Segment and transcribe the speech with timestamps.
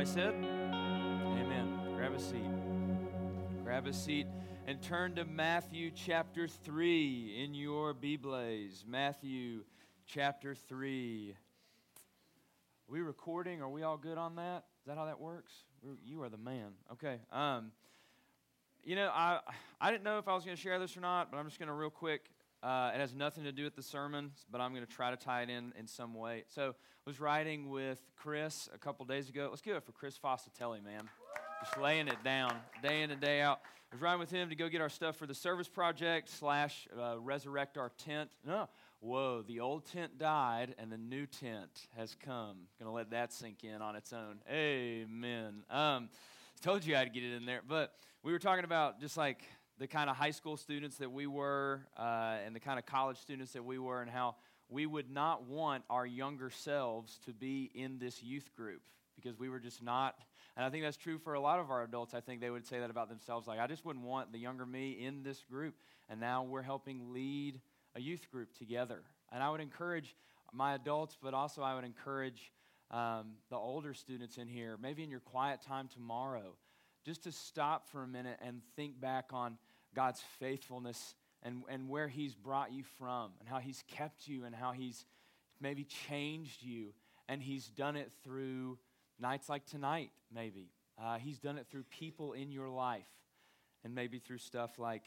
[0.00, 0.34] Everybody said?
[0.34, 1.78] Amen.
[1.94, 2.40] Grab a seat.
[3.62, 4.26] Grab a seat
[4.66, 8.86] and turn to Matthew chapter 3 in your Bibles.
[8.88, 9.64] Matthew
[10.06, 11.34] chapter 3.
[11.34, 13.60] Are we recording?
[13.60, 14.64] Are we all good on that?
[14.80, 15.52] Is that how that works?
[16.02, 16.70] You are the man.
[16.92, 17.18] Okay.
[17.30, 17.70] Um,
[18.82, 19.40] you know, I,
[19.82, 21.58] I didn't know if I was going to share this or not, but I'm just
[21.58, 22.30] going to real quick.
[22.62, 25.16] Uh, it has nothing to do with the sermon, but I'm going to try to
[25.16, 26.44] tie it in in some way.
[26.48, 26.74] So,
[27.06, 29.48] I was writing with Chris a couple days ago.
[29.48, 31.08] Let's give it for Chris Fossatelli, man.
[31.64, 33.60] Just laying it down day in and day out.
[33.90, 36.86] I was riding with him to go get our stuff for the service project slash
[36.98, 38.30] uh, resurrect our tent.
[38.46, 38.68] No,
[39.00, 42.58] whoa, the old tent died and the new tent has come.
[42.78, 44.36] Gonna let that sink in on its own.
[44.50, 45.64] Amen.
[45.70, 46.10] Um,
[46.60, 49.42] told you I'd get it in there, but we were talking about just like
[49.80, 53.16] the kind of high school students that we were uh, and the kind of college
[53.16, 54.36] students that we were, and how
[54.68, 58.82] we would not want our younger selves to be in this youth group
[59.16, 60.14] because we were just not
[60.56, 62.12] and I think that's true for a lot of our adults.
[62.12, 63.46] I think they would say that about themselves.
[63.46, 65.74] Like, I just wouldn't want the younger me in this group.
[66.08, 67.60] And now we're helping lead
[67.94, 69.02] a youth group together.
[69.32, 70.14] And I would encourage
[70.52, 72.52] my adults, but also I would encourage
[72.90, 76.56] um, the older students in here, maybe in your quiet time tomorrow,
[77.04, 79.56] just to stop for a minute and think back on
[79.94, 84.54] God's faithfulness and, and where He's brought you from, and how He's kept you, and
[84.54, 85.06] how He's
[85.60, 86.88] maybe changed you.
[87.28, 88.78] And He's done it through
[89.20, 90.70] nights like tonight, maybe.
[91.00, 93.08] Uh, he's done it through people in your life,
[93.84, 95.02] and maybe through stuff like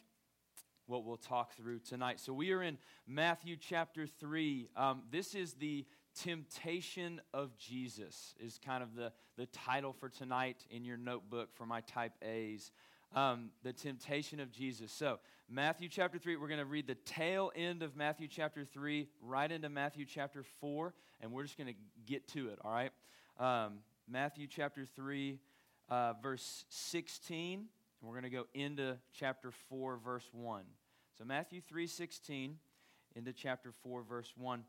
[0.86, 2.20] what we'll talk through tonight.
[2.20, 4.70] So we are in Matthew chapter 3.
[4.76, 10.66] Um, this is the temptation of Jesus, is kind of the, the title for tonight
[10.70, 12.72] in your notebook for my type A's.
[13.16, 14.92] Um, the temptation of Jesus.
[14.92, 19.08] So, Matthew chapter 3, we're going to read the tail end of Matthew chapter 3
[19.22, 22.92] right into Matthew chapter 4, and we're just going to get to it, all right?
[23.39, 25.39] Um, Matthew chapter 3,
[25.89, 27.60] uh, verse 16.
[27.60, 30.64] And we're going to go into chapter 4, verse 1.
[31.17, 32.58] So Matthew 3, 16
[33.15, 34.64] into chapter 4, verse 1.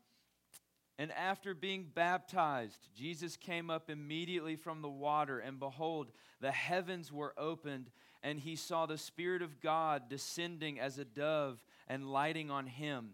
[0.97, 7.11] And after being baptized, Jesus came up immediately from the water, and behold, the heavens
[7.11, 7.89] were opened,
[8.23, 13.09] and he saw the Spirit of God descending as a dove and lighting on him.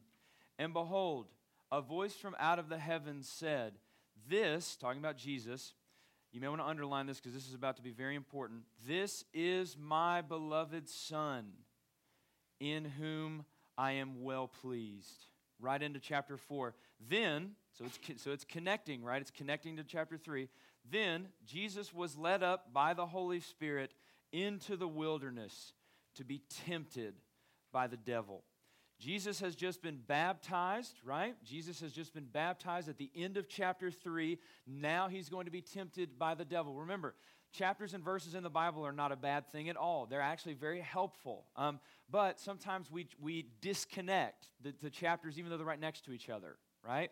[0.59, 1.27] And behold,
[1.71, 3.73] a voice from out of the heavens said,
[4.29, 5.73] This, talking about Jesus,
[6.31, 8.61] you may want to underline this because this is about to be very important.
[8.87, 11.51] This is my beloved Son,
[12.59, 13.43] in whom
[13.77, 15.25] I am well pleased.
[15.59, 16.73] Right into chapter 4.
[17.09, 19.21] Then, so it's, so it's connecting, right?
[19.21, 20.49] It's connecting to chapter 3.
[20.89, 23.93] Then Jesus was led up by the Holy Spirit
[24.31, 25.73] into the wilderness
[26.15, 27.15] to be tempted
[27.71, 28.43] by the devil.
[28.99, 31.35] Jesus has just been baptized, right?
[31.43, 34.37] Jesus has just been baptized at the end of chapter 3.
[34.67, 36.75] Now he's going to be tempted by the devil.
[36.75, 37.15] Remember,
[37.51, 40.05] chapters and verses in the Bible are not a bad thing at all.
[40.05, 41.45] They're actually very helpful.
[41.55, 41.79] Um,
[42.11, 46.29] but sometimes we, we disconnect the, the chapters, even though they're right next to each
[46.29, 47.09] other, right?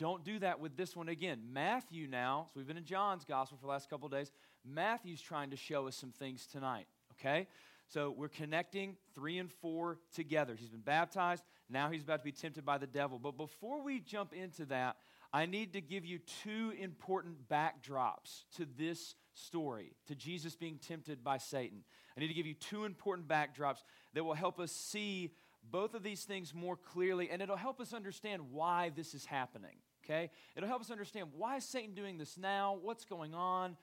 [0.00, 1.42] Don't do that with this one again.
[1.52, 4.32] Matthew now, so we've been in John's gospel for the last couple days.
[4.64, 7.46] Matthew's trying to show us some things tonight, okay?
[7.86, 10.56] So we're connecting three and four together.
[10.58, 11.44] He's been baptized.
[11.68, 13.18] Now he's about to be tempted by the devil.
[13.18, 14.96] But before we jump into that,
[15.34, 21.22] I need to give you two important backdrops to this story, to Jesus being tempted
[21.22, 21.84] by Satan.
[22.16, 23.82] I need to give you two important backdrops
[24.14, 25.34] that will help us see
[25.70, 29.76] both of these things more clearly, and it'll help us understand why this is happening.
[30.04, 30.30] Okay?
[30.56, 32.78] It'll help us understand why is Satan doing this now?
[32.80, 33.76] What's going on?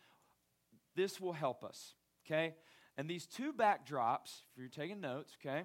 [0.95, 1.93] This will help us.
[2.25, 2.55] Okay?
[2.97, 5.63] And these two backdrops, if you're taking notes, okay,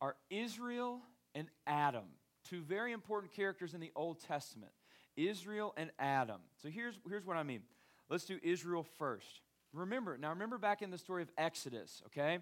[0.00, 1.02] are Israel
[1.34, 2.04] and Adam,
[2.48, 4.72] two very important characters in the Old Testament.
[5.16, 6.40] Israel and Adam.
[6.62, 7.62] So here's, here's what I mean.
[8.08, 9.40] Let's do Israel first.
[9.72, 12.38] Remember, now remember back in the story of Exodus, okay?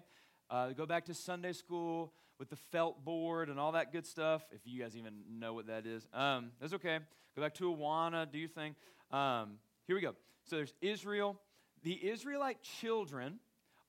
[0.49, 4.43] Uh, go back to Sunday school with the felt board and all that good stuff.
[4.51, 6.99] If you guys even know what that is, um, that's okay.
[7.35, 8.75] Go back to Awana, do your thing.
[9.11, 10.15] Um, here we go.
[10.45, 11.39] So there's Israel.
[11.83, 13.39] The Israelite children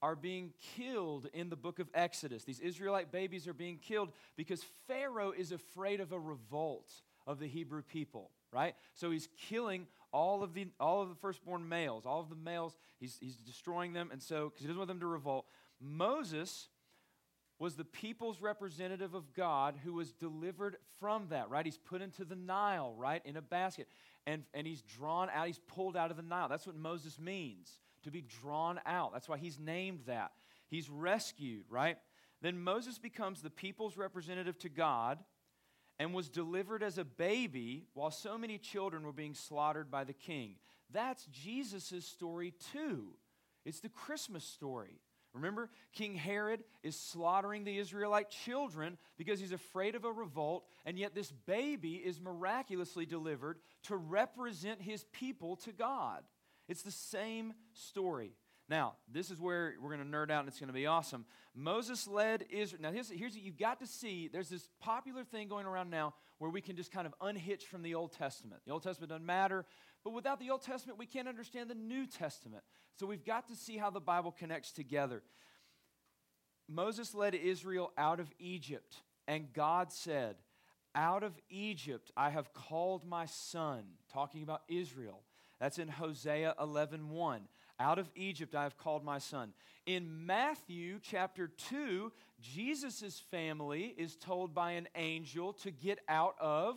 [0.02, 2.44] are being killed in the book of Exodus.
[2.44, 6.90] These Israelite babies are being killed because Pharaoh is afraid of a revolt
[7.26, 8.74] of the Hebrew people, right?
[8.94, 12.76] So he's killing all of the all of the firstborn males, all of the males,
[13.00, 15.46] he's, he's destroying them, and so because he doesn't want them to revolt.
[15.80, 16.68] Moses
[17.64, 21.64] was the people's representative of God who was delivered from that, right?
[21.64, 23.88] He's put into the Nile, right, in a basket.
[24.26, 26.50] And, and he's drawn out, he's pulled out of the Nile.
[26.50, 27.70] That's what Moses means
[28.02, 29.14] to be drawn out.
[29.14, 30.32] That's why he's named that.
[30.68, 31.96] He's rescued, right?
[32.42, 35.20] Then Moses becomes the people's representative to God
[35.98, 40.12] and was delivered as a baby while so many children were being slaughtered by the
[40.12, 40.56] king.
[40.92, 43.14] that's Jesus' story too.
[43.64, 45.00] It's the Christmas story.
[45.34, 50.96] Remember, King Herod is slaughtering the Israelite children because he's afraid of a revolt, and
[50.96, 56.22] yet this baby is miraculously delivered to represent his people to God.
[56.68, 58.32] It's the same story.
[58.68, 61.26] Now, this is where we're going to nerd out and it's going to be awesome.
[61.54, 62.80] Moses led Israel.
[62.82, 64.28] Now, here's, here's what you've got to see.
[64.32, 67.82] There's this popular thing going around now where we can just kind of unhitch from
[67.82, 68.62] the Old Testament.
[68.64, 69.66] The Old Testament doesn't matter,
[70.04, 72.62] but without the Old Testament, we can't understand the New Testament.
[72.94, 75.22] So we've got to see how the Bible connects together.
[76.68, 78.96] Moses led Israel out of Egypt,
[79.26, 80.36] and God said,
[80.94, 85.22] Out of Egypt I have called my son, talking about Israel.
[85.58, 87.40] That's in Hosea 11 1.
[87.80, 89.52] Out of Egypt I have called my son.
[89.86, 96.76] In Matthew chapter 2, Jesus' family is told by an angel to get out of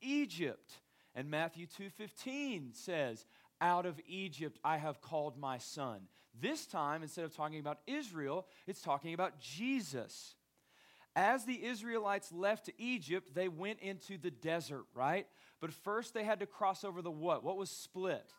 [0.00, 0.72] Egypt.
[1.16, 3.26] And Matthew 2:15 says,
[3.60, 8.46] "Out of Egypt I have called my son." This time instead of talking about Israel,
[8.68, 10.36] it's talking about Jesus.
[11.16, 15.26] As the Israelites left Egypt, they went into the desert, right?
[15.58, 17.42] But first they had to cross over the what?
[17.42, 18.32] What was split?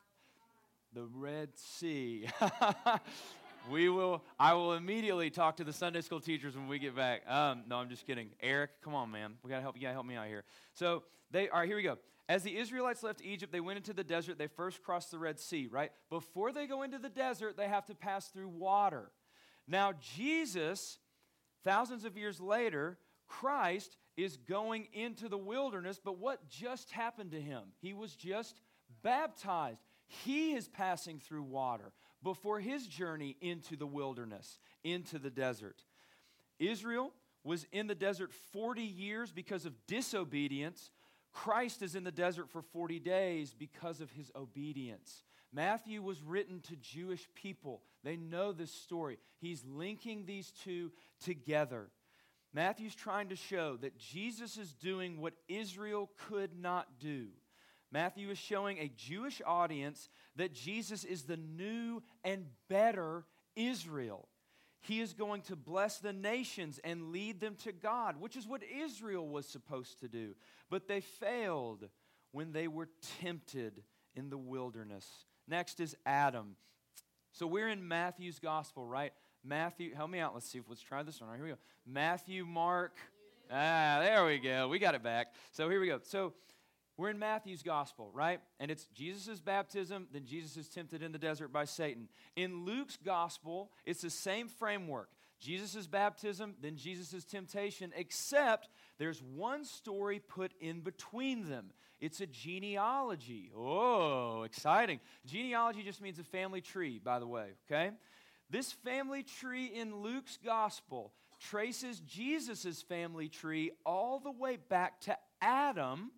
[0.94, 2.28] the Red Sea.
[3.70, 7.22] we will, I will immediately talk to the Sunday school teachers when we get back.
[7.30, 8.30] Um, no, I'm just kidding.
[8.42, 9.34] Eric, come on, man.
[9.44, 10.44] We gotta help, you gotta help me out here.
[10.74, 11.98] So they, all right, here we go.
[12.30, 14.38] As the Israelites left Egypt, they went into the desert.
[14.38, 15.92] They first crossed the Red Sea, right?
[16.10, 19.12] Before they go into the desert, they have to pass through water.
[19.68, 21.00] Now, Jesus,
[21.64, 22.98] thousands of years later,
[23.28, 27.64] Christ is going into the wilderness, but what just happened to him?
[27.80, 28.60] He was just
[29.04, 29.82] baptized.
[30.08, 31.92] He is passing through water
[32.24, 35.84] before his journey into the wilderness, into the desert.
[36.60, 37.14] Israel
[37.44, 40.92] was in the desert 40 years because of disobedience.
[41.34, 45.24] Christ is in the desert for 40 days because of his obedience.
[45.54, 47.82] Matthew was written to Jewish people.
[48.04, 49.18] They know this story.
[49.40, 50.92] He's linking these two
[51.22, 51.90] together.
[52.54, 57.28] Matthew's trying to show that Jesus is doing what Israel could not do.
[57.92, 63.26] Matthew is showing a Jewish audience that Jesus is the new and better
[63.56, 64.28] Israel.
[64.82, 68.62] He is going to bless the nations and lead them to God, which is what
[68.64, 70.36] Israel was supposed to do.
[70.70, 71.90] But they failed
[72.32, 72.90] when they were
[73.20, 73.84] tempted
[74.16, 75.08] in the wilderness.
[75.48, 76.56] Next is Adam.
[77.32, 79.14] So we're in Matthew's gospel, right?
[79.44, 80.34] Matthew, help me out.
[80.34, 81.30] Let's see if let's try this one.
[81.30, 81.60] All right, here we go.
[81.86, 82.98] Matthew, Mark.
[83.50, 84.68] Ah, there we go.
[84.68, 85.28] We got it back.
[85.52, 86.00] So here we go.
[86.04, 86.34] So
[86.98, 88.42] we're in Matthew's gospel, right?
[88.60, 92.10] And it's Jesus' baptism, then Jesus is tempted in the desert by Satan.
[92.36, 95.10] In Luke's gospel, it's the same framework
[95.40, 101.72] Jesus' baptism, then Jesus' temptation, except there's one story put in between them.
[102.00, 103.52] It's a genealogy.
[103.56, 105.00] Oh, exciting.
[105.26, 107.92] Genealogy just means a family tree, by the way, okay?
[108.50, 115.18] This family tree in Luke's gospel traces Jesus' family tree all the way back to
[115.42, 116.12] Adam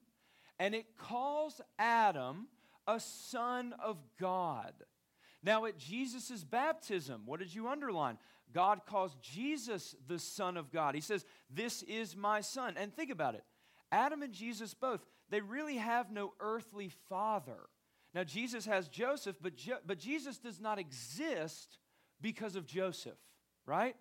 [0.59, 2.47] and it calls Adam
[2.87, 4.73] a son of God.
[5.41, 8.17] Now, at Jesus' baptism, what did you underline?
[8.51, 10.95] God calls Jesus the Son of God.
[10.95, 12.75] He says, This is my Son.
[12.77, 13.43] And think about it
[13.91, 17.69] Adam and Jesus both, they really have no earthly father.
[18.13, 21.77] Now, Jesus has Joseph, but, jo- but Jesus does not exist
[22.21, 23.17] because of Joseph,
[23.67, 23.95] right?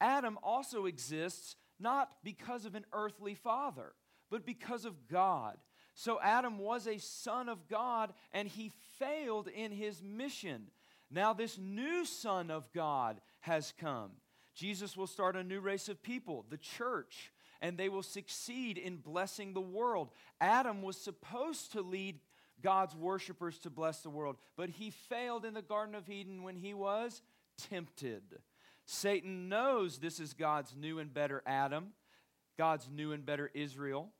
[0.00, 3.94] Adam also exists not because of an earthly father,
[4.30, 5.58] but because of God.
[5.94, 10.68] So Adam was a son of God and he failed in his mission.
[11.10, 14.12] Now, this new son of God has come.
[14.54, 18.96] Jesus will start a new race of people, the church, and they will succeed in
[18.96, 20.10] blessing the world.
[20.40, 22.18] Adam was supposed to lead
[22.62, 26.56] God's worshipers to bless the world, but he failed in the Garden of Eden when
[26.56, 27.22] he was
[27.70, 28.22] tempted.
[28.84, 31.88] Satan knows this is God's new and better Adam,
[32.56, 34.10] God's new and better Israel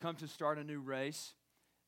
[0.00, 1.34] come to start a new race.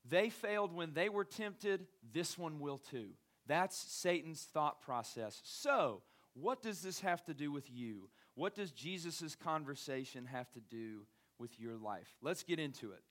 [0.08, 3.10] They failed when they were tempted, this one will too.
[3.46, 5.40] That's Satan's thought process.
[5.44, 6.02] So,
[6.34, 8.08] what does this have to do with you?
[8.34, 11.06] What does Jesus' conversation have to do
[11.38, 12.16] with your life?
[12.22, 13.02] Let's get into it.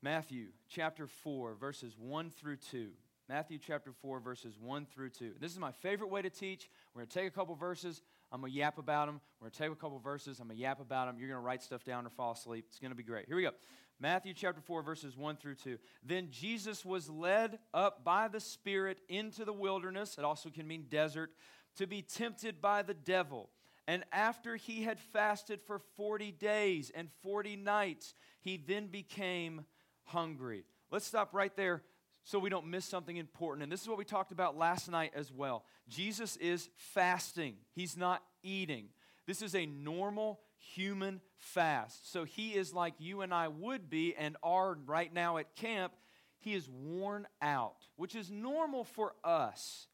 [0.00, 2.90] Matthew chapter 4, verses 1 through 2.
[3.28, 5.32] Matthew chapter 4, verses 1 through 2.
[5.40, 6.68] This is my favorite way to teach.
[6.94, 8.02] We're going to take a couple verses.
[8.30, 9.20] I'm going to yap about them.
[9.40, 10.40] We're going to take a couple verses.
[10.40, 11.16] I'm going to yap about them.
[11.18, 12.66] You're going to write stuff down or fall asleep.
[12.68, 13.26] It's going to be great.
[13.26, 13.52] Here we go.
[14.00, 15.78] Matthew chapter 4, verses 1 through 2.
[16.04, 20.86] Then Jesus was led up by the Spirit into the wilderness, it also can mean
[20.88, 21.30] desert,
[21.76, 23.50] to be tempted by the devil.
[23.86, 29.64] And after he had fasted for 40 days and 40 nights, he then became
[30.04, 30.64] hungry.
[30.90, 31.82] Let's stop right there.
[32.26, 33.62] so we don't miss something important.
[33.62, 35.64] And this is what we talked about last night as well.
[35.88, 38.86] Jesus is fasting, he's not eating.
[39.26, 40.40] This is a normal
[40.74, 42.10] human fast.
[42.10, 45.92] So he is like you and I would be and are right now at camp.
[46.40, 49.88] He is worn out, which is normal for us.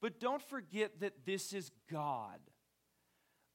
[0.00, 2.38] But don't forget that this is God.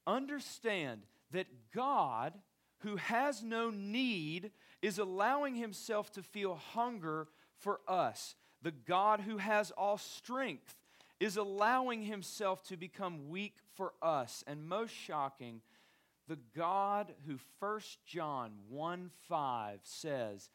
[0.08, 2.34] Understand that God,
[2.80, 4.52] who has no need,
[4.82, 7.28] is allowing himself to feel hunger
[7.60, 8.36] for us.
[8.62, 10.76] The God who has all strength
[11.20, 14.44] is allowing himself to become weak for us.
[14.48, 15.62] And most shocking,
[16.32, 20.50] the God who 1 John 1 5 says,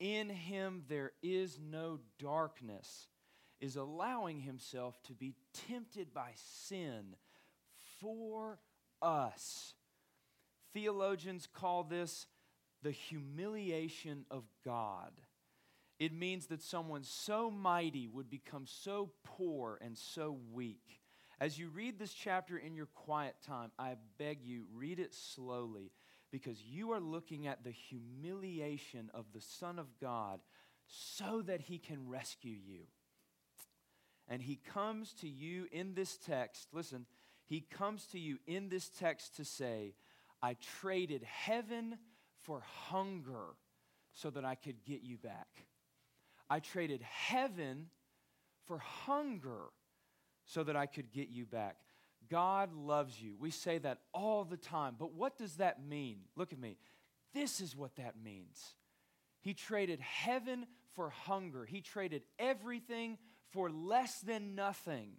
[0.00, 3.08] In him there is no darkness,
[3.60, 5.34] is allowing himself to be
[5.68, 7.14] tempted by sin
[8.00, 8.58] for
[9.02, 9.74] us.
[10.72, 12.24] Theologians call this
[12.82, 15.12] the humiliation of God.
[15.98, 21.02] It means that someone so mighty would become so poor and so weak.
[21.40, 25.92] As you read this chapter in your quiet time, I beg you, read it slowly
[26.32, 30.40] because you are looking at the humiliation of the Son of God
[30.86, 32.80] so that he can rescue you.
[34.26, 37.06] And he comes to you in this text, listen,
[37.46, 39.94] he comes to you in this text to say,
[40.42, 41.98] I traded heaven
[42.42, 43.54] for hunger
[44.12, 45.66] so that I could get you back.
[46.50, 47.86] I traded heaven
[48.66, 49.70] for hunger
[50.48, 51.76] so that I could get you back.
[52.28, 53.36] God loves you.
[53.38, 54.96] We say that all the time.
[54.98, 56.20] But what does that mean?
[56.36, 56.76] Look at me.
[57.32, 58.74] This is what that means.
[59.40, 63.18] He traded heaven for hunger, He traded everything
[63.52, 65.12] for less than nothing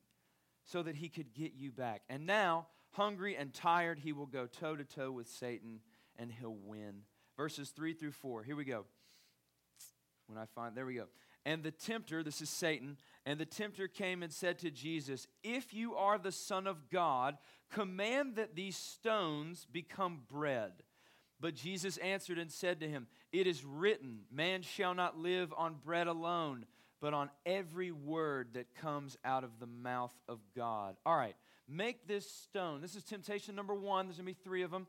[0.65, 2.01] so that He could get you back.
[2.09, 5.79] And now, hungry and tired, He will go toe to toe with Satan
[6.17, 7.03] and He'll win.
[7.37, 8.43] Verses 3 through 4.
[8.43, 8.85] Here we go.
[10.27, 11.05] When I find, there we go.
[11.45, 15.73] And the tempter, this is Satan, and the tempter came and said to Jesus, If
[15.73, 17.37] you are the Son of God,
[17.71, 20.71] command that these stones become bread.
[21.39, 25.75] But Jesus answered and said to him, It is written, Man shall not live on
[25.75, 26.65] bread alone,
[26.99, 30.97] but on every word that comes out of the mouth of God.
[31.05, 31.35] All right,
[31.67, 32.81] make this stone.
[32.81, 34.07] This is temptation number one.
[34.07, 34.87] There's going to be three of them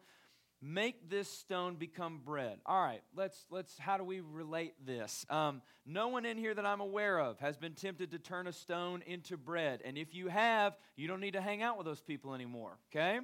[0.62, 2.58] make this stone become bread.
[2.66, 5.24] All right let's let's how do we relate this?
[5.30, 8.52] Um, no one in here that i'm aware of has been tempted to turn a
[8.52, 9.80] stone into bread.
[9.84, 13.20] And if you have you don't need to hang out with those people anymore okay?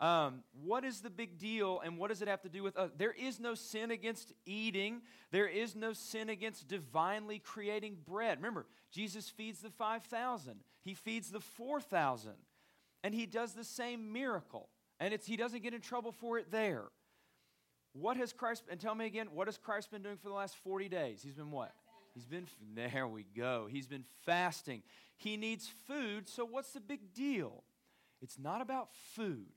[0.00, 2.90] Um, what is the big deal and what does it have to do with us
[2.96, 5.02] there is no sin against eating.
[5.30, 8.38] There is no sin against divinely creating bread.
[8.38, 12.32] Remember jesus feeds the 5000 he feeds the 4000
[13.04, 14.68] and he does the same miracle
[15.00, 16.84] and it's, he doesn't get in trouble for it there.
[17.92, 20.56] What has Christ, and tell me again, what has Christ been doing for the last
[20.62, 21.22] 40 days?
[21.24, 21.72] He's been what?
[22.14, 23.66] He's been, there we go.
[23.68, 24.82] He's been fasting.
[25.16, 27.64] He needs food, so what's the big deal?
[28.22, 29.48] It's not about food,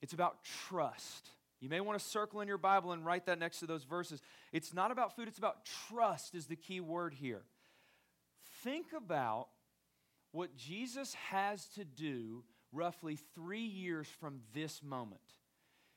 [0.00, 0.38] it's about
[0.68, 1.30] trust.
[1.58, 4.20] You may want to circle in your Bible and write that next to those verses.
[4.52, 7.42] It's not about food, it's about trust, is the key word here.
[8.62, 9.48] Think about
[10.32, 12.44] what Jesus has to do
[12.76, 15.20] roughly three years from this moment.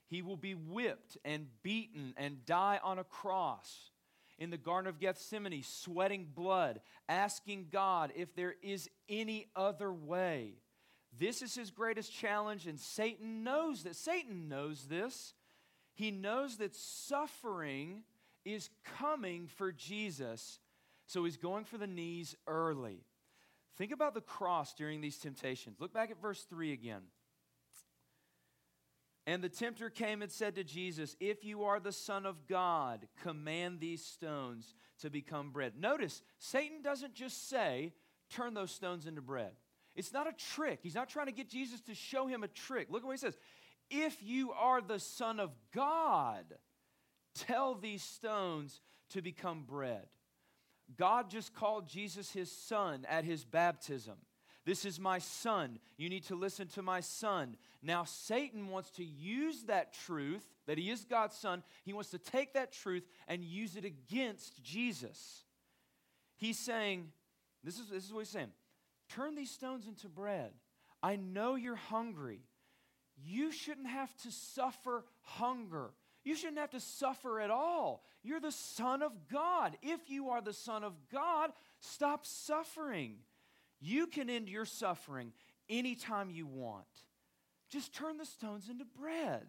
[0.07, 3.91] He will be whipped and beaten and die on a cross
[4.39, 10.53] in the Garden of Gethsemane, sweating blood, asking God if there is any other way.
[11.17, 13.95] This is his greatest challenge, and Satan knows that.
[13.95, 15.33] Satan knows this.
[15.93, 18.03] He knows that suffering
[18.45, 20.59] is coming for Jesus,
[21.05, 23.03] so he's going for the knees early.
[23.79, 25.77] Think about the cross during these temptations.
[25.79, 27.01] Look back at verse 3 again.
[29.25, 33.07] And the tempter came and said to Jesus, If you are the Son of God,
[33.23, 35.73] command these stones to become bread.
[35.79, 37.93] Notice, Satan doesn't just say,
[38.29, 39.53] Turn those stones into bread.
[39.95, 40.79] It's not a trick.
[40.83, 42.87] He's not trying to get Jesus to show him a trick.
[42.89, 43.37] Look at what he says.
[43.89, 46.43] If you are the Son of God,
[47.33, 48.81] tell these stones
[49.11, 50.07] to become bread.
[50.97, 54.15] God just called Jesus his son at his baptism.
[54.65, 55.79] This is my son.
[55.97, 57.57] You need to listen to my son.
[57.81, 62.19] Now, Satan wants to use that truth, that he is God's son, he wants to
[62.19, 65.43] take that truth and use it against Jesus.
[66.37, 67.07] He's saying,
[67.63, 68.51] this is, this is what he's saying
[69.09, 70.51] turn these stones into bread.
[71.01, 72.41] I know you're hungry.
[73.17, 75.91] You shouldn't have to suffer hunger.
[76.23, 78.03] You shouldn't have to suffer at all.
[78.23, 79.77] You're the Son of God.
[79.81, 83.15] If you are the Son of God, stop suffering.
[83.79, 85.31] You can end your suffering
[85.69, 86.85] anytime you want.
[87.69, 89.47] Just turn the stones into bread.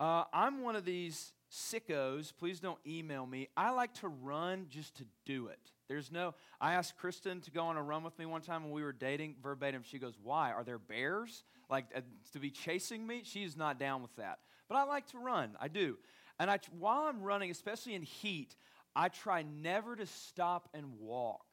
[0.00, 2.32] Uh, I'm one of these sickos.
[2.36, 3.48] Please don't email me.
[3.56, 5.58] I like to run just to do it.
[5.88, 8.72] There's no, I asked Kristen to go on a run with me one time when
[8.72, 9.82] we were dating verbatim.
[9.84, 10.52] She goes, Why?
[10.52, 11.44] Are there bears?
[11.68, 12.00] Like uh,
[12.32, 13.22] to be chasing me?
[13.24, 14.38] She's not down with that.
[14.72, 15.50] But I like to run.
[15.60, 15.98] I do.
[16.38, 18.56] And I, while I'm running, especially in heat,
[18.96, 21.44] I try never to stop and walk.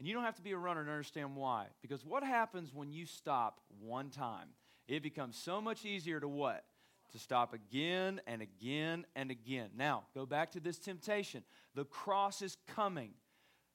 [0.00, 1.66] And you don't have to be a runner to understand why.
[1.80, 4.48] Because what happens when you stop one time?
[4.88, 6.64] It becomes so much easier to what?
[7.12, 9.70] To stop again and again and again.
[9.76, 11.44] Now, go back to this temptation.
[11.76, 13.12] The cross is coming.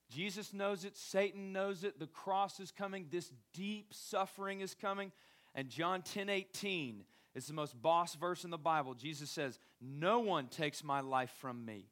[0.10, 5.14] Jesus knows it, Satan knows it, the cross is coming, this deep suffering is coming.
[5.56, 8.94] And John 10 18 is the most boss verse in the Bible.
[8.94, 11.90] Jesus says, No one takes my life from me.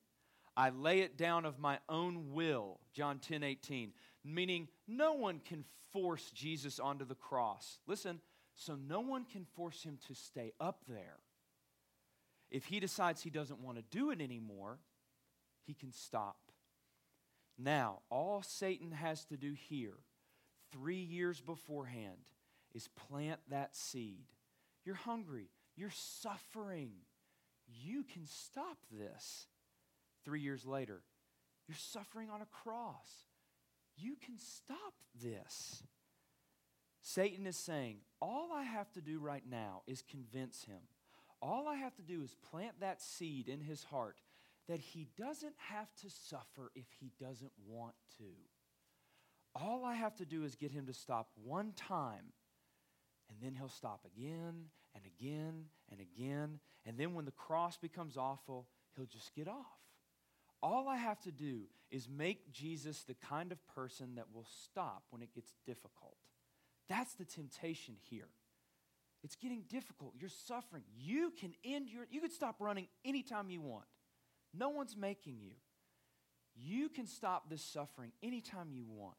[0.56, 2.80] I lay it down of my own will.
[2.94, 3.92] John 10 18.
[4.24, 7.80] Meaning, no one can force Jesus onto the cross.
[7.88, 8.22] Listen,
[8.56, 11.18] so no one can force him to stay up there.
[12.50, 14.78] If he decides he doesn't want to do it anymore,
[15.66, 16.38] he can stop.
[17.58, 19.98] Now, all Satan has to do here,
[20.72, 22.30] three years beforehand,
[22.74, 24.26] is plant that seed.
[24.86, 26.92] You're hungry, you're suffering.
[27.68, 29.48] You can stop this.
[30.26, 31.02] Three years later,
[31.68, 33.28] you're suffering on a cross.
[33.96, 35.84] You can stop this.
[37.02, 40.82] Satan is saying, All I have to do right now is convince him.
[41.42, 44.22] All I have to do is plant that seed in his heart
[44.70, 48.24] that he doesn't have to suffer if he doesn't want to.
[49.56, 52.32] All I have to do is get him to stop one time,
[53.34, 56.60] and then he'll stop again and again and again.
[56.86, 59.80] And then when the cross becomes awful, he'll just get off.
[60.62, 65.04] All I have to do is make Jesus the kind of person that will stop
[65.10, 66.16] when it gets difficult.
[66.88, 68.30] That's the temptation here.
[69.24, 70.14] It's getting difficult.
[70.20, 70.84] You're suffering.
[70.96, 73.86] You can end your, you could stop running anytime you want.
[74.54, 75.54] No one's making you.
[76.56, 79.16] You can stop this suffering anytime you want.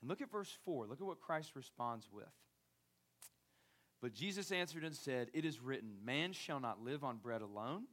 [0.00, 0.86] And look at verse 4.
[0.86, 2.24] Look at what Christ responds with.
[4.04, 7.84] But Jesus answered and said, It is written, Man shall not live on bread alone,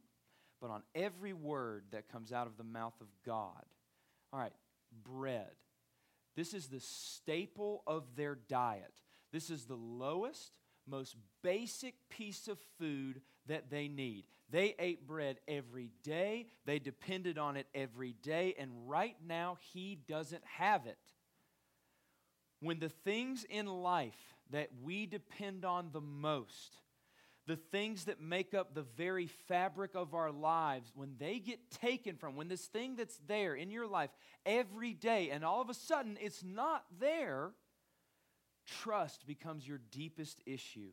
[0.60, 3.64] but on every word that comes out of the mouth of God.
[4.30, 4.52] All right,
[5.04, 5.52] bread.
[6.36, 8.92] This is the staple of their diet.
[9.32, 10.52] This is the lowest,
[10.86, 14.24] most basic piece of food that they need.
[14.50, 19.98] They ate bread every day, they depended on it every day, and right now he
[20.06, 20.98] doesn't have it.
[22.60, 26.76] When the things in life that we depend on the most,
[27.46, 32.16] the things that make up the very fabric of our lives, when they get taken
[32.16, 34.10] from, when this thing that's there in your life
[34.46, 37.50] every day, and all of a sudden it's not there,
[38.66, 40.92] trust becomes your deepest issue.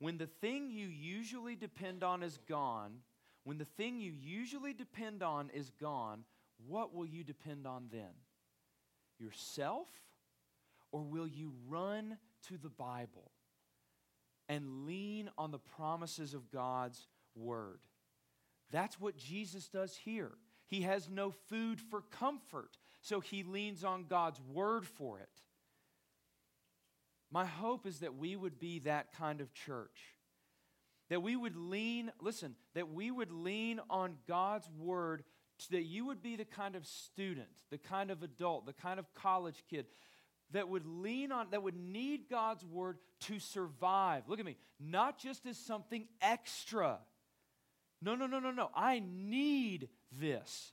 [0.00, 2.92] When the thing you usually depend on is gone,
[3.44, 6.24] when the thing you usually depend on is gone,
[6.66, 8.12] what will you depend on then?
[9.18, 9.88] Yourself?
[10.92, 13.30] Or will you run to the Bible
[14.48, 17.80] and lean on the promises of God's Word?
[18.70, 20.32] That's what Jesus does here.
[20.66, 25.28] He has no food for comfort, so he leans on God's Word for it.
[27.30, 30.16] My hope is that we would be that kind of church.
[31.08, 35.24] That we would lean, listen, that we would lean on God's word,
[35.70, 39.12] that you would be the kind of student, the kind of adult, the kind of
[39.14, 39.86] college kid
[40.52, 44.24] that would lean on, that would need God's word to survive.
[44.28, 46.98] Look at me, not just as something extra.
[48.02, 48.70] No, no, no, no, no.
[48.74, 50.72] I need this.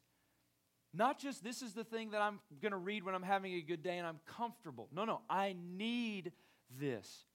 [0.94, 3.62] Not just this is the thing that I'm going to read when I'm having a
[3.62, 4.88] good day and I'm comfortable.
[4.92, 5.22] No, no.
[5.30, 6.32] I need
[6.80, 7.26] this.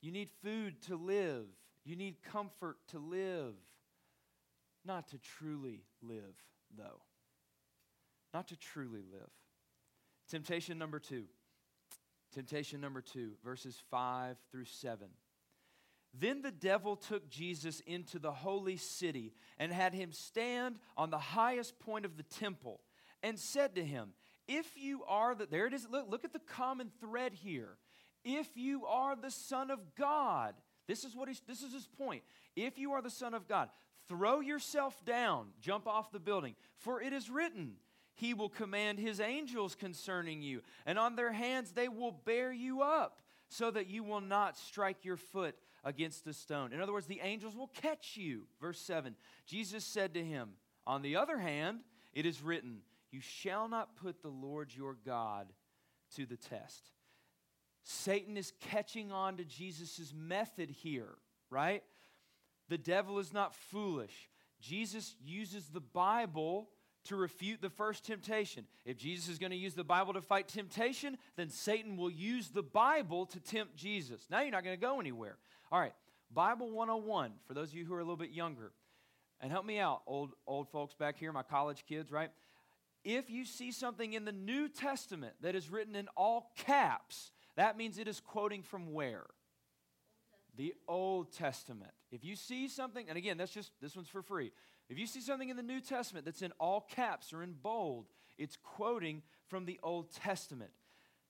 [0.00, 1.46] You need food to live,
[1.84, 3.54] you need comfort to live.
[4.84, 6.34] Not to truly live,
[6.76, 7.02] though.
[8.32, 9.28] Not to truly live.
[10.28, 11.24] Temptation number two.
[12.32, 15.08] Temptation number two, verses 5 through 7.
[16.14, 21.18] Then the devil took Jesus into the holy city and had him stand on the
[21.18, 22.80] highest point of the temple
[23.22, 24.10] and said to him,
[24.46, 27.76] if you are the, there it is, look, look at the common thread here.
[28.24, 30.54] If you are the Son of God,
[30.86, 32.22] this is what he's, this is his point.
[32.56, 33.68] If you are the Son of God,
[34.08, 37.74] throw yourself down, jump off the building, for it is written,
[38.18, 42.82] He will command His angels concerning you, and on their hands they will bear you
[42.82, 45.54] up, so that you will not strike your foot
[45.84, 46.72] against a stone.
[46.72, 48.42] In other words, the angels will catch you.
[48.60, 49.14] Verse 7
[49.46, 50.50] Jesus said to him,
[50.84, 51.78] On the other hand,
[52.12, 52.80] it is written,
[53.12, 55.46] you shall not put the Lord your God
[56.16, 56.90] to the test.
[57.84, 61.14] Satan is catching on to Jesus' method here,
[61.50, 61.84] right?
[62.68, 64.28] The devil is not foolish.
[64.60, 66.68] Jesus uses the Bible
[67.08, 68.66] to refute the first temptation.
[68.84, 72.48] If Jesus is going to use the Bible to fight temptation, then Satan will use
[72.48, 74.26] the Bible to tempt Jesus.
[74.30, 75.36] Now you're not going to go anywhere.
[75.70, 75.94] All right,
[76.32, 78.72] Bible 101 for those of you who are a little bit younger.
[79.40, 82.30] And help me out, old, old folks back here, my college kids, right?
[83.04, 87.76] If you see something in the New Testament that is written in all caps, that
[87.76, 89.26] means it is quoting from where?
[90.58, 91.92] the Old Testament.
[92.10, 94.52] If you see something, and again, that's just, this one's for free.
[94.88, 98.06] If you see something in the New Testament that's in all caps or in bold,
[98.38, 100.70] it's quoting from the Old Testament.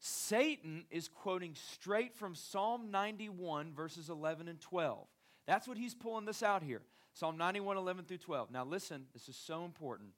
[0.00, 5.06] Satan is quoting straight from Psalm 91, verses 11 and 12.
[5.46, 6.82] That's what he's pulling this out here.
[7.14, 8.52] Psalm 91, 11 through 12.
[8.52, 10.10] Now, listen, this is so important.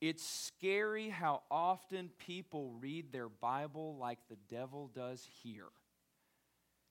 [0.00, 5.68] It's scary how often people read their Bible like the devil does here.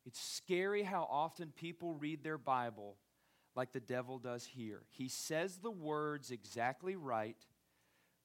[0.05, 2.95] It's scary how often people read their Bible
[3.55, 4.81] like the devil does here.
[4.89, 7.37] He says the words exactly right,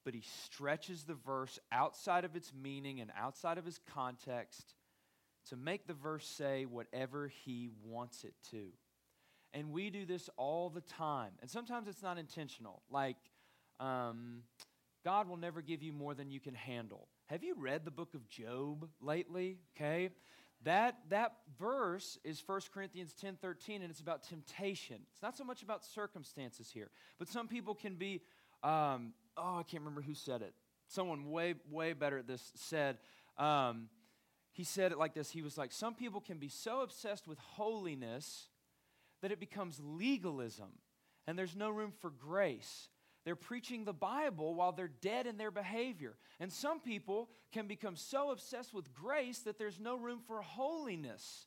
[0.03, 4.73] but he stretches the verse outside of its meaning and outside of his context
[5.49, 8.67] to make the verse say whatever he wants it to.
[9.53, 11.31] And we do this all the time.
[11.41, 12.83] And sometimes it's not intentional.
[12.91, 13.17] Like,
[13.79, 14.43] um,
[15.03, 17.07] God will never give you more than you can handle.
[17.27, 19.57] Have you read the book of Job lately?
[19.75, 20.09] Okay.
[20.63, 24.97] That, that verse is 1 Corinthians 10 13, and it's about temptation.
[25.13, 28.21] It's not so much about circumstances here, but some people can be,
[28.61, 30.53] um, oh, I can't remember who said it.
[30.87, 32.97] Someone way, way better at this said,
[33.37, 33.87] um,
[34.51, 37.37] he said it like this He was like, Some people can be so obsessed with
[37.39, 38.47] holiness
[39.21, 40.71] that it becomes legalism,
[41.25, 42.89] and there's no room for grace.
[43.29, 46.15] They're preaching the Bible while they're dead in their behavior.
[46.39, 51.45] And some people can become so obsessed with grace that there's no room for holiness.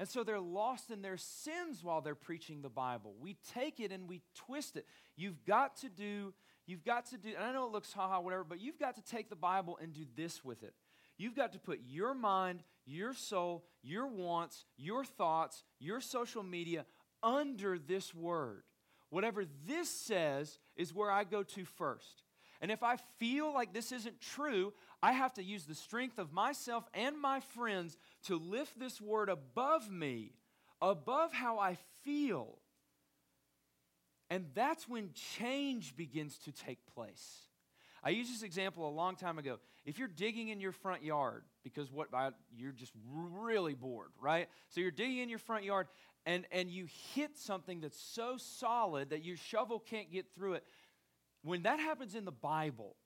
[0.00, 3.14] And so they're lost in their sins while they're preaching the Bible.
[3.20, 4.84] We take it and we twist it.
[5.14, 6.34] You've got to do,
[6.66, 9.04] you've got to do, and I know it looks haha, whatever, but you've got to
[9.04, 10.74] take the Bible and do this with it.
[11.16, 16.84] You've got to put your mind, your soul, your wants, your thoughts, your social media
[17.22, 18.64] under this word.
[19.10, 22.22] Whatever this says is where I go to first.
[22.60, 26.32] And if I feel like this isn't true, I have to use the strength of
[26.32, 30.32] myself and my friends to lift this word above me,
[30.80, 32.58] above how I feel.
[34.28, 37.48] And that's when change begins to take place.
[38.02, 39.58] I used this example a long time ago.
[39.84, 42.08] If you're digging in your front yard because what
[42.56, 44.48] you're just really bored, right?
[44.68, 45.88] So you're digging in your front yard
[46.26, 50.64] and, and you hit something that's so solid that your shovel can't get through it,
[51.42, 52.96] when that happens in the Bible,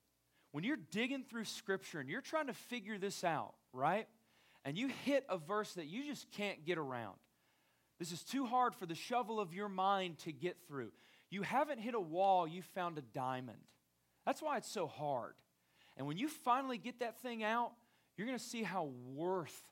[0.52, 4.06] when you're digging through Scripture and you're trying to figure this out, right?
[4.64, 7.16] And you hit a verse that you just can't get around.
[7.98, 10.90] This is too hard for the shovel of your mind to get through.
[11.30, 13.58] You haven't hit a wall, you found a diamond.
[14.26, 15.34] That's why it's so hard.
[15.96, 17.72] And when you finally get that thing out,
[18.16, 19.62] you're going to see how worth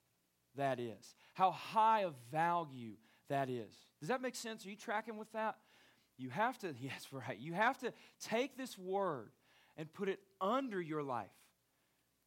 [0.56, 2.92] that is, how high of value
[3.28, 3.72] that is.
[4.00, 4.66] Does that make sense?
[4.66, 5.56] Are you tracking with that?
[6.18, 7.38] You have to, yes, right.
[7.38, 9.30] You have to take this word
[9.76, 11.30] and put it under your life.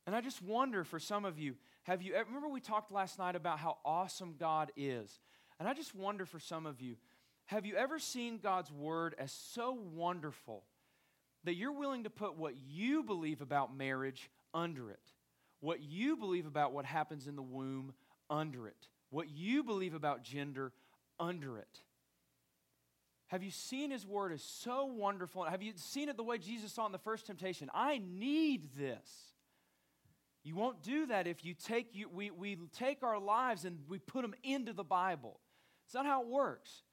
[0.08, 3.36] And I just wonder for some of you, have you remember we talked last night
[3.36, 5.20] about how awesome God is?
[5.60, 6.96] And I just wonder for some of you,
[7.46, 10.64] have you ever seen God's word as so wonderful
[11.44, 15.12] that you're willing to put what you believe about marriage under it?
[15.60, 17.94] What you believe about what happens in the womb
[18.30, 18.88] under it?
[19.10, 20.72] What you believe about gender
[21.20, 21.82] under it.
[23.28, 25.44] Have you seen his word is so wonderful?
[25.44, 27.70] Have you seen it the way Jesus saw in the first temptation?
[27.74, 29.34] I need this.
[30.44, 33.98] You won't do that if you take you, we, we take our lives and we
[33.98, 35.40] put them into the Bible.
[35.86, 36.84] It's not how it works.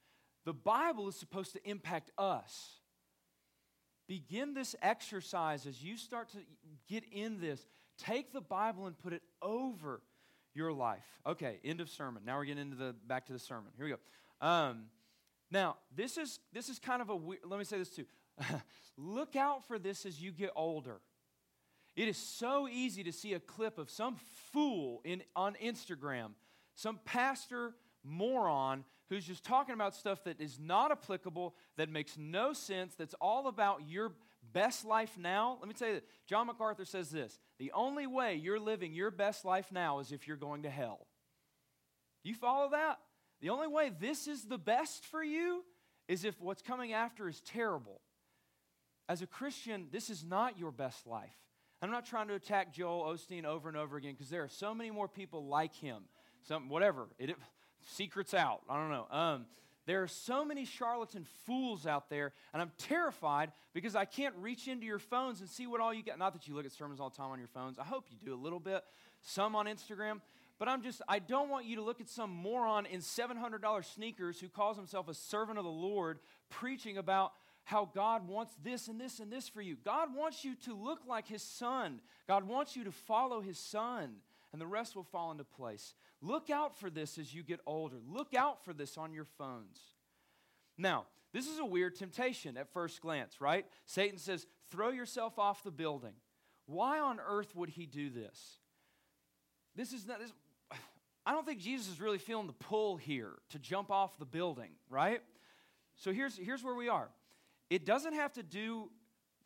[0.46, 2.80] The Bible is supposed to impact us.
[4.08, 6.38] Begin this exercise as you start to
[6.88, 7.64] get in this.
[7.98, 10.00] Take the Bible and put it over
[10.54, 11.04] your life.
[11.26, 12.22] Okay, end of sermon.
[12.24, 13.72] Now we're getting into the back to the sermon.
[13.76, 14.46] Here we go.
[14.46, 14.84] Um,
[15.50, 17.42] now this is this is kind of a weird.
[17.44, 18.06] Let me say this too.
[18.96, 21.00] Look out for this as you get older.
[21.94, 24.16] It is so easy to see a clip of some
[24.52, 26.30] fool in on Instagram,
[26.74, 32.54] some pastor moron who's just talking about stuff that is not applicable, that makes no
[32.54, 34.12] sense, that's all about your
[34.52, 38.60] best life now, let me tell you John MacArthur says this the only way you're
[38.60, 41.06] living your best life now is if you're going to hell.
[42.22, 42.98] You follow that?
[43.40, 45.64] The only way this is the best for you
[46.08, 48.00] is if what's coming after is terrible.
[49.08, 51.34] As a Christian, this is not your best life.
[51.82, 54.72] I'm not trying to attack Joel Osteen over and over again because there are so
[54.72, 56.04] many more people like him.
[56.44, 57.36] Some whatever it, it
[57.88, 58.62] secrets out.
[58.68, 59.06] I don't know.
[59.10, 59.46] Um,
[59.86, 64.68] There are so many charlatan fools out there, and I'm terrified because I can't reach
[64.68, 66.18] into your phones and see what all you got.
[66.18, 67.78] Not that you look at sermons all the time on your phones.
[67.78, 68.84] I hope you do a little bit,
[69.22, 70.20] some on Instagram.
[70.58, 74.38] But I'm just, I don't want you to look at some moron in $700 sneakers
[74.38, 77.32] who calls himself a servant of the Lord preaching about
[77.64, 79.76] how God wants this and this and this for you.
[79.84, 82.00] God wants you to look like his son.
[82.28, 84.14] God wants you to follow his son,
[84.52, 85.94] and the rest will fall into place.
[86.22, 87.96] Look out for this as you get older.
[88.08, 89.80] Look out for this on your phones.
[90.78, 93.66] Now, this is a weird temptation at first glance, right?
[93.86, 96.12] Satan says, throw yourself off the building.
[96.66, 98.58] Why on earth would he do this?
[99.74, 100.32] This is not, this,
[101.26, 104.70] I don't think Jesus is really feeling the pull here to jump off the building,
[104.88, 105.22] right?
[105.96, 107.08] So here's, here's where we are.
[107.68, 108.90] It doesn't have to do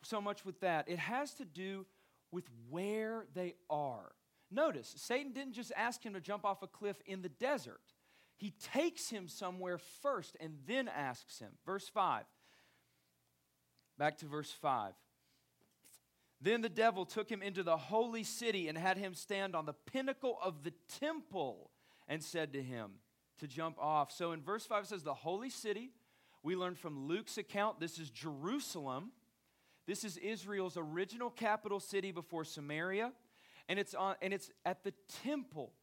[0.03, 1.85] so much with that, it has to do
[2.31, 4.11] with where they are.
[4.49, 7.81] Notice, Satan didn't just ask him to jump off a cliff in the desert.
[8.37, 11.49] He takes him somewhere first and then asks him.
[11.65, 12.23] Verse 5.
[13.97, 14.93] Back to verse 5.
[16.39, 19.73] Then the devil took him into the holy city and had him stand on the
[19.73, 21.71] pinnacle of the temple
[22.07, 22.91] and said to him
[23.39, 24.11] to jump off.
[24.11, 25.91] So in verse 5 it says, The holy city.
[26.43, 29.11] We learn from Luke's account, this is Jerusalem.
[29.87, 33.11] This is Israel's original capital city before Samaria.
[33.69, 35.73] And it's, on, and it's at the temple.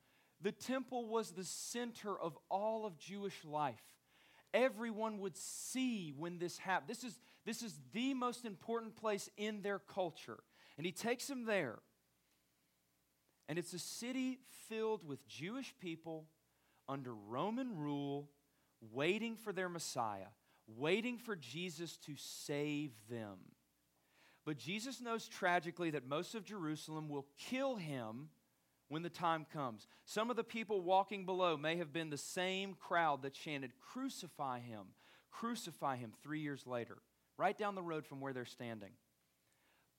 [0.40, 3.82] The temple was the center of all of Jewish life.
[4.52, 6.88] Everyone would see when this happened.
[6.88, 10.38] This is, this is the most important place in their culture.
[10.76, 11.78] And he takes them there.
[13.48, 16.26] And it's a city filled with Jewish people
[16.88, 18.30] under Roman rule,
[18.92, 20.28] waiting for their Messiah,
[20.66, 23.38] waiting for Jesus to save them.
[24.44, 28.28] But Jesus knows tragically that most of Jerusalem will kill him
[28.88, 29.86] when the time comes.
[30.04, 34.60] Some of the people walking below may have been the same crowd that chanted, Crucify
[34.60, 34.88] him,
[35.30, 36.98] crucify him, three years later,
[37.38, 38.92] right down the road from where they're standing.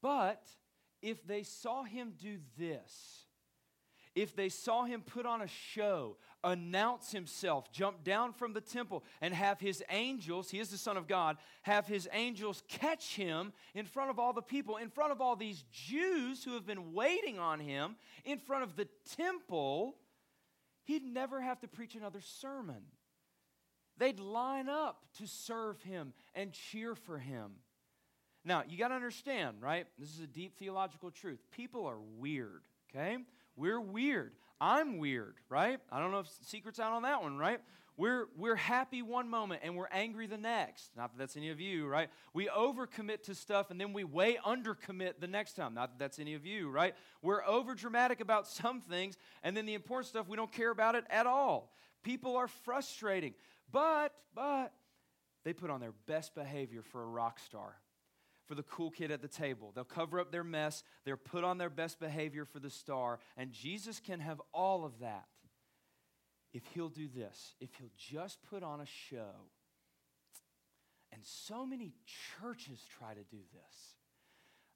[0.02, 0.48] But
[1.02, 3.25] if they saw him do this,
[4.16, 9.04] if they saw him put on a show, announce himself, jump down from the temple,
[9.22, 13.52] and have his angels, he is the Son of God, have his angels catch him
[13.74, 16.94] in front of all the people, in front of all these Jews who have been
[16.94, 19.96] waiting on him, in front of the temple,
[20.86, 22.84] he'd never have to preach another sermon.
[23.98, 27.52] They'd line up to serve him and cheer for him.
[28.44, 29.88] Now, you got to understand, right?
[29.98, 31.40] This is a deep theological truth.
[31.52, 32.62] People are weird,
[32.94, 33.18] okay?
[33.56, 34.34] We're weird.
[34.60, 35.80] I'm weird, right?
[35.92, 37.60] I don't know if secret's out on that one, right?
[37.98, 40.92] We're, we're happy one moment and we're angry the next.
[40.98, 42.10] Not that that's any of you, right?
[42.34, 45.74] We overcommit to stuff and then we way undercommit the next time.
[45.74, 46.94] Not that that's any of you, right?
[47.22, 50.96] We're over dramatic about some things and then the important stuff, we don't care about
[50.96, 51.72] it at all.
[52.04, 53.34] People are frustrating,
[53.72, 54.74] but, but,
[55.44, 57.76] they put on their best behavior for a rock star
[58.48, 59.72] for the cool kid at the table.
[59.74, 63.52] They'll cover up their mess, they're put on their best behavior for the star, and
[63.52, 65.26] Jesus can have all of that
[66.54, 69.50] if he'll do this, if he'll just put on a show.
[71.12, 71.94] And so many
[72.40, 73.96] churches try to do this.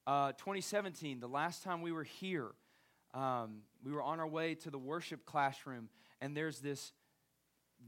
[0.06, 2.48] Uh, 2017, the last time we were here,
[3.14, 5.88] um, we were on our way to the worship classroom,
[6.20, 6.92] and there's this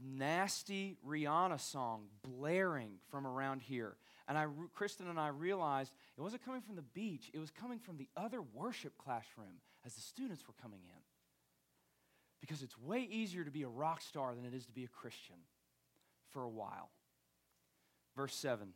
[0.03, 3.95] nasty Rihanna song blaring from around here.
[4.27, 7.79] And I, Kristen and I realized it wasn't coming from the beach, it was coming
[7.79, 11.01] from the other worship classroom as the students were coming in.
[12.39, 14.87] Because it's way easier to be a rock star than it is to be a
[14.89, 15.35] Christian
[16.31, 16.89] for a while.
[18.15, 18.69] Verse 7.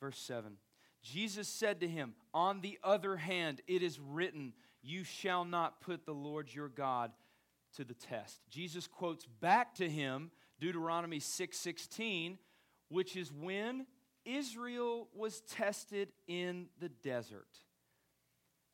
[0.00, 0.56] Verse 7.
[1.02, 6.04] Jesus said to him, On the other hand, it is written, You shall not put
[6.04, 7.12] the Lord your God
[7.76, 8.40] to the test.
[8.50, 12.38] Jesus quotes back to him Deuteronomy 6:16,
[12.88, 13.86] which is when
[14.36, 17.48] Israel was tested in the desert.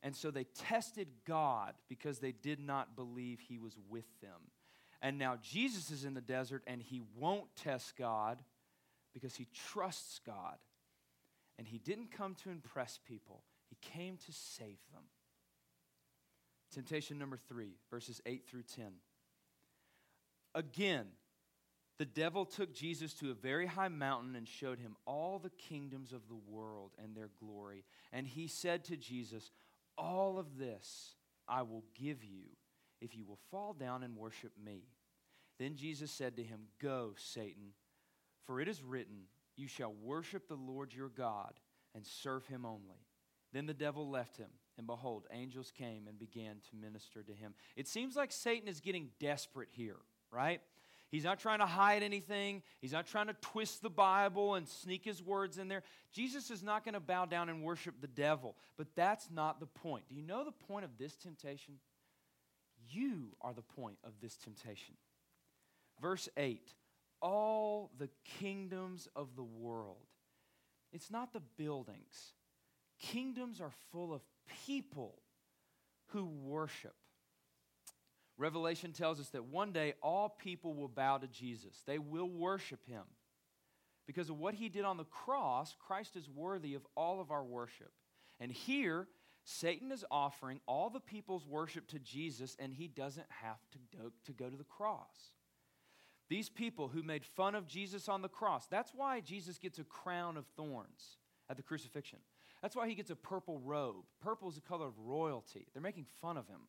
[0.02, 4.50] And so they tested God because they did not believe he was with them.
[5.02, 8.38] And now Jesus is in the desert and he won't test God
[9.14, 10.56] because he trusts God.
[11.58, 15.02] And he didn't come to impress people, he came to save them.
[16.72, 18.86] Temptation number three, verses 8 through 10.
[20.54, 21.06] Again,
[21.98, 26.12] the devil took Jesus to a very high mountain and showed him all the kingdoms
[26.12, 27.84] of the world and their glory.
[28.12, 29.50] And he said to Jesus,
[29.96, 31.14] All of this
[31.48, 32.44] I will give you
[33.00, 34.84] if you will fall down and worship me.
[35.58, 37.72] Then Jesus said to him, Go, Satan,
[38.44, 39.22] for it is written,
[39.56, 41.54] You shall worship the Lord your God
[41.94, 43.06] and serve him only.
[43.52, 47.54] Then the devil left him, and behold, angels came and began to minister to him.
[47.74, 49.96] It seems like Satan is getting desperate here,
[50.30, 50.60] right?
[51.10, 52.62] He's not trying to hide anything.
[52.80, 55.82] He's not trying to twist the Bible and sneak his words in there.
[56.12, 58.56] Jesus is not going to bow down and worship the devil.
[58.76, 60.08] But that's not the point.
[60.08, 61.74] Do you know the point of this temptation?
[62.90, 64.94] You are the point of this temptation.
[66.00, 66.74] Verse 8
[67.20, 69.96] All the kingdoms of the world.
[70.92, 72.32] It's not the buildings,
[72.98, 74.22] kingdoms are full of
[74.66, 75.20] people
[76.08, 76.94] who worship.
[78.38, 81.82] Revelation tells us that one day all people will bow to Jesus.
[81.86, 83.04] They will worship him.
[84.06, 87.44] Because of what he did on the cross, Christ is worthy of all of our
[87.44, 87.90] worship.
[88.38, 89.08] And here,
[89.44, 94.12] Satan is offering all the people's worship to Jesus, and he doesn't have to go,
[94.24, 95.32] to go to the cross.
[96.28, 99.84] These people who made fun of Jesus on the cross, that's why Jesus gets a
[99.84, 101.18] crown of thorns
[101.48, 102.18] at the crucifixion.
[102.60, 104.04] That's why he gets a purple robe.
[104.20, 105.68] Purple is the color of royalty.
[105.72, 106.60] They're making fun of him.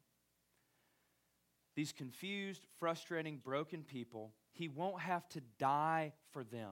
[1.77, 6.71] These confused, frustrating, broken people, he won't have to die for them.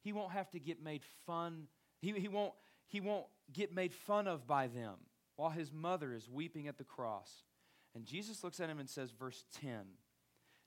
[0.00, 1.68] He won't have to get made fun.
[2.00, 2.54] He, he, won't,
[2.86, 4.94] he won't get made fun of by them
[5.36, 7.30] while his mother is weeping at the cross.
[7.94, 9.84] And Jesus looks at him and says, verse 10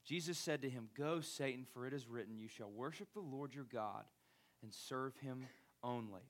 [0.04, 3.54] Jesus said to him, Go, Satan, for it is written, You shall worship the Lord
[3.54, 4.04] your God
[4.62, 5.46] and serve him
[5.84, 6.22] only.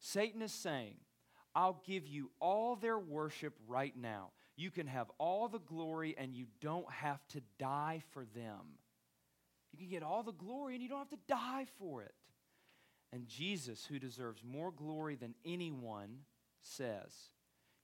[0.00, 0.94] Satan is saying,
[1.54, 4.30] I'll give you all their worship right now.
[4.60, 8.76] You can have all the glory and you don't have to die for them.
[9.72, 12.12] You can get all the glory and you don't have to die for it.
[13.10, 16.10] And Jesus, who deserves more glory than anyone,
[16.60, 17.30] says,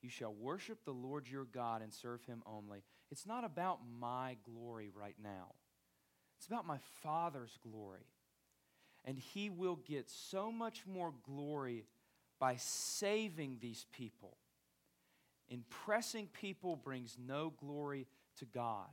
[0.02, 2.82] You shall worship the Lord your God and serve him only.
[3.10, 5.54] It's not about my glory right now,
[6.36, 8.04] it's about my Father's glory.
[9.06, 11.86] And he will get so much more glory
[12.38, 14.36] by saving these people
[15.48, 18.06] Impressing people brings no glory
[18.38, 18.88] to God.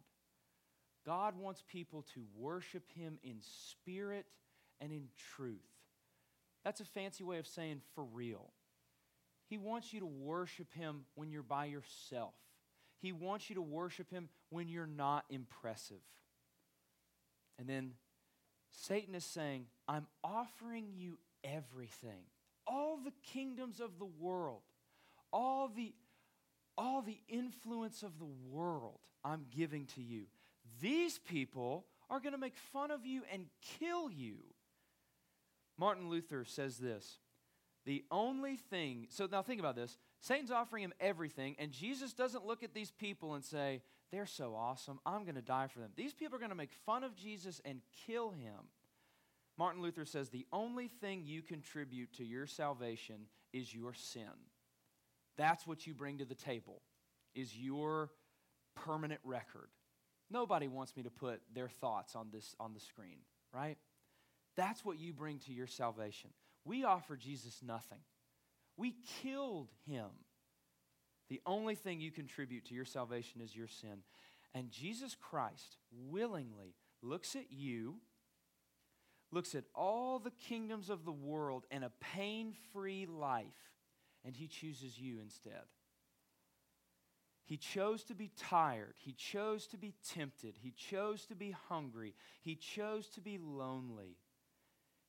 [1.06, 4.26] God wants people to worship Him in spirit
[4.80, 5.58] and in truth.
[6.64, 8.52] That's a fancy way of saying for real.
[9.50, 12.34] He wants you to worship Him when you're by yourself.
[13.00, 16.02] He wants you to worship Him when you're not impressive.
[17.60, 17.92] And then
[18.72, 22.24] Satan is saying, I'm offering you everything,
[22.66, 24.62] all the kingdoms of the world,
[25.32, 25.94] all the
[26.78, 30.26] all the influence of the world I'm giving to you.
[30.82, 33.46] These people are going to make fun of you and
[33.80, 34.36] kill you.
[35.78, 37.18] Martin Luther says this
[37.86, 42.46] The only thing, so now think about this Satan's offering him everything, and Jesus doesn't
[42.46, 43.82] look at these people and say,
[44.12, 45.92] They're so awesome, I'm going to die for them.
[45.96, 48.70] These people are going to make fun of Jesus and kill him.
[49.58, 54.24] Martin Luther says, The only thing you contribute to your salvation is your sin.
[55.38, 56.82] That's what you bring to the table,
[57.34, 58.12] is your
[58.76, 59.70] permanent record.
[60.30, 63.18] Nobody wants me to put their thoughts on this on the screen,
[63.54, 63.78] right?
[64.56, 66.30] That's what you bring to your salvation.
[66.66, 68.00] We offer Jesus nothing.
[68.78, 70.10] We killed him.
[71.30, 74.04] The only thing you contribute to your salvation is your sin.
[74.54, 77.96] And Jesus Christ willingly looks at you,
[79.32, 83.73] looks at all the kingdoms of the world and a pain free life,
[84.26, 85.64] and he chooses you instead.
[87.46, 88.96] He chose to be tired.
[88.98, 90.56] He chose to be tempted.
[90.62, 92.16] He chose to be hungry.
[92.42, 94.18] He chose to be lonely.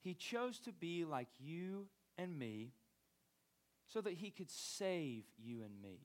[0.01, 1.87] He chose to be like you
[2.19, 2.73] and me
[3.87, 6.01] so that he could save you and me.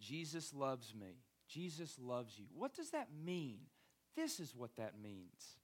[0.00, 1.22] Jesus loves me.
[1.48, 2.44] Jesus loves you.
[2.54, 3.58] What does that mean?
[4.14, 5.56] This is what that means.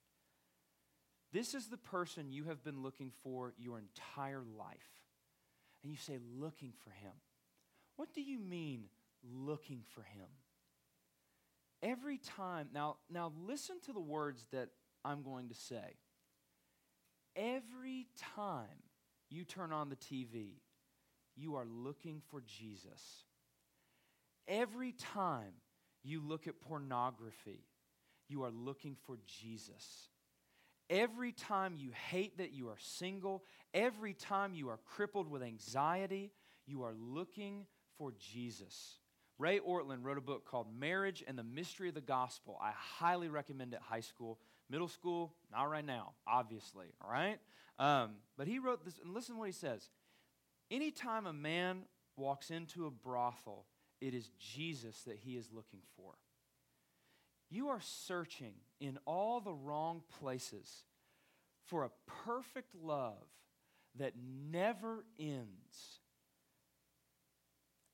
[1.33, 5.04] This is the person you have been looking for your entire life
[5.85, 7.13] and you say, looking for him.
[7.97, 8.85] What do you mean,
[9.23, 10.27] looking for him?
[11.83, 14.71] Every time, now, now listen to the words that
[15.05, 15.99] I'm going to say.
[17.37, 18.83] Every time
[19.29, 20.55] you turn on the TV,
[21.37, 23.25] you are looking for Jesus.
[24.49, 25.53] Every time
[26.03, 27.67] you look at pornography,
[28.29, 30.09] you are looking for Jesus.
[30.91, 36.31] Every time you hate that you are single, every time you are crippled with anxiety,
[36.67, 37.67] you are looking
[37.97, 38.99] for Jesus.
[39.39, 42.59] Ray Ortlund wrote a book called Marriage and the Mystery of the Gospel.
[42.63, 44.39] I highly recommend it, high school.
[44.71, 47.39] Middle school, not right now, obviously, all right?
[47.79, 49.91] Um, but he wrote this, and listen to what he says.
[50.71, 51.83] Anytime a man
[52.17, 53.67] walks into a brothel,
[54.01, 56.15] it is Jesus that he is looking for.
[57.51, 60.85] You are searching in all the wrong places
[61.65, 61.91] for a
[62.25, 63.27] perfect love
[63.97, 64.15] that
[64.51, 66.01] never ends.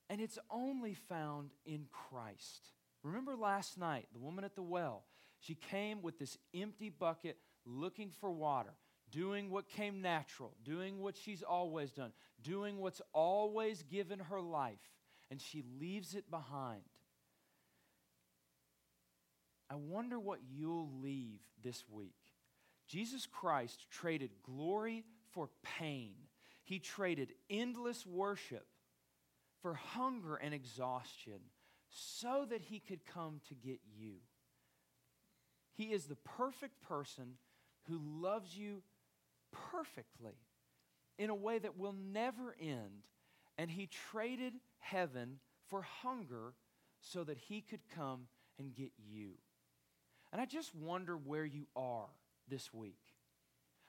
[0.08, 2.68] And it's only found in Christ.
[3.02, 5.04] Remember last night, the woman at the well?
[5.38, 8.74] She came with this empty bucket looking for water,
[9.10, 14.90] doing what came natural, doing what she's always done, doing what's always given her life,
[15.30, 16.82] and she leaves it behind.
[19.70, 22.14] I wonder what you'll leave this week.
[22.88, 25.48] Jesus Christ traded glory for
[25.78, 26.14] pain.
[26.64, 28.66] He traded endless worship
[29.62, 31.40] for hunger and exhaustion
[31.88, 34.14] so that he could come to get you.
[35.74, 37.34] He is the perfect person
[37.88, 38.82] who loves you
[39.52, 40.34] perfectly
[41.18, 43.04] in a way that will never end.
[43.56, 46.54] And he traded heaven for hunger
[47.00, 48.22] so that he could come
[48.58, 49.34] and get you.
[50.32, 52.08] And I just wonder where you are
[52.48, 53.00] this week.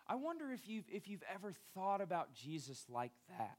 [0.07, 3.57] I wonder if you've, if you've ever thought about Jesus like that.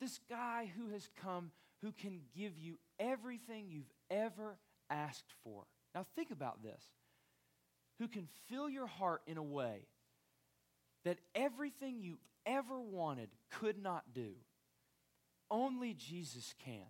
[0.00, 1.50] This guy who has come,
[1.82, 4.58] who can give you everything you've ever
[4.90, 5.64] asked for.
[5.94, 6.82] Now, think about this
[7.98, 9.86] who can fill your heart in a way
[11.04, 14.32] that everything you ever wanted could not do.
[15.50, 16.86] Only Jesus can.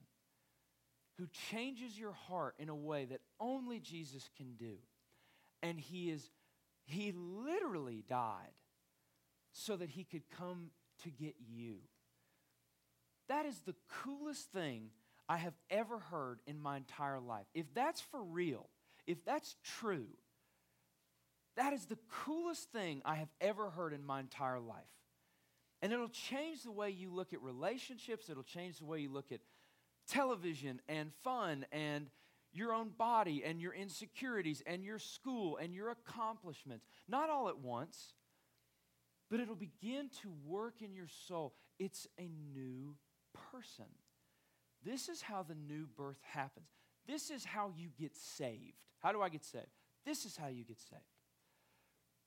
[1.19, 4.77] Who changes your heart in a way that only Jesus can do.
[5.63, 6.31] And he is
[6.87, 8.53] he literally died
[9.53, 10.71] so that he could come
[11.03, 11.77] to get you.
[13.29, 14.91] That is the coolest thing
[15.29, 17.47] I have ever heard in my entire life.
[17.55, 18.69] If that's for real,
[19.07, 20.09] if that's true,
[21.57, 24.83] that is the coolest thing I have ever heard in my entire life.
[25.81, 29.33] And it'll change the way you look at relationships, it'll change the way you look
[29.33, 29.41] at
[30.09, 32.11] television and fun and
[32.53, 36.87] your own body and your insecurities and your school and your accomplishments.
[37.09, 38.15] Not all at once,
[39.31, 41.55] but it'll begin to work in your soul.
[41.79, 42.97] It's a new
[43.51, 43.87] person.
[44.85, 46.69] This is how the new birth happens.
[47.07, 48.79] This is how you get saved.
[49.01, 49.67] How do I get saved?
[50.07, 51.03] This is how you get saved.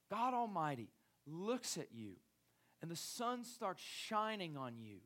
[0.09, 0.89] God Almighty
[1.25, 2.13] looks at you,
[2.82, 4.97] and the sun starts shining on you.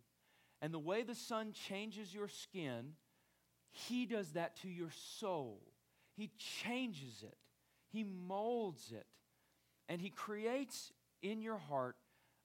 [0.62, 2.94] And the way the sun changes your skin,
[3.72, 5.62] He does that to your soul.
[6.16, 7.38] He changes it,
[7.92, 9.08] He molds it,
[9.90, 10.92] and He creates
[11.22, 11.96] in your heart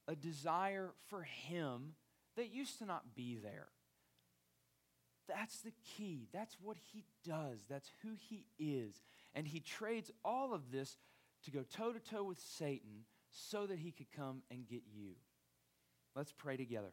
[0.09, 1.95] a desire for Him
[2.37, 3.69] that used to not be there.
[5.29, 6.29] That's the key.
[6.33, 7.59] That's what he does.
[7.69, 9.03] That's who he is.
[9.35, 10.97] And he trades all of this
[11.45, 15.13] to go toe to toe with Satan so that he could come and get you.
[16.15, 16.93] Let's pray together.